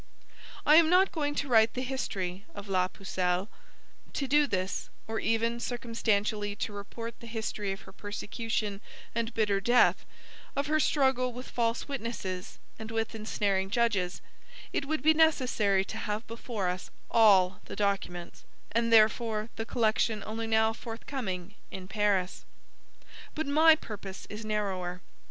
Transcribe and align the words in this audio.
I 0.65 0.77
am 0.77 0.89
not 0.89 1.11
going 1.11 1.35
to 1.35 1.47
write 1.47 1.75
the 1.75 1.83
History 1.83 2.43
of 2.55 2.67
La 2.67 2.87
Pucelle: 2.87 3.47
to 4.13 4.27
do 4.27 4.47
this, 4.47 4.89
or 5.05 5.19
even 5.19 5.59
circumstantially 5.59 6.55
to 6.55 6.73
report 6.73 7.19
the 7.19 7.27
history 7.27 7.71
of 7.71 7.81
her 7.81 7.91
persecution 7.91 8.81
and 9.13 9.31
bitter 9.35 9.61
death, 9.61 10.03
of 10.55 10.65
her 10.65 10.79
struggle 10.79 11.31
with 11.31 11.51
false 11.51 11.87
witnesses 11.87 12.57
and 12.79 12.89
with 12.89 13.13
ensnaring 13.13 13.69
judges, 13.69 14.21
it 14.73 14.85
would 14.87 15.03
be 15.03 15.13
necessary 15.13 15.85
to 15.85 15.99
have 15.99 16.25
before 16.25 16.67
us 16.67 16.89
all 17.11 17.59
the 17.65 17.75
documents, 17.75 18.43
and, 18.71 18.91
therefore, 18.91 19.49
the 19.55 19.67
collection 19.67 20.23
only 20.25 20.47
now 20.47 20.73
forthcoming 20.73 21.53
in 21.69 21.87
Paris. 21.87 22.43
But 23.35 23.45
my 23.45 23.75
purpose 23.75 24.25
is 24.31 24.43
narrower. 24.43 25.01